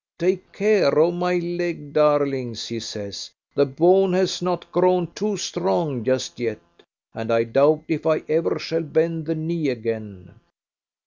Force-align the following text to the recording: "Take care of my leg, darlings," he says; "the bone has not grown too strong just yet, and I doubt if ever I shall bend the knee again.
"Take 0.17 0.51
care 0.51 0.97
of 0.97 1.13
my 1.13 1.37
leg, 1.37 1.93
darlings," 1.93 2.67
he 2.69 2.79
says; 2.79 3.29
"the 3.53 3.67
bone 3.67 4.13
has 4.13 4.41
not 4.41 4.71
grown 4.71 5.13
too 5.13 5.37
strong 5.37 6.03
just 6.03 6.39
yet, 6.39 6.59
and 7.13 7.31
I 7.31 7.43
doubt 7.43 7.83
if 7.87 8.07
ever 8.07 8.55
I 8.55 8.57
shall 8.57 8.81
bend 8.81 9.27
the 9.27 9.35
knee 9.35 9.69
again. 9.69 10.39